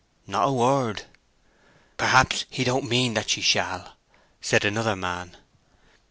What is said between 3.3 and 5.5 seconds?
shall," said another man.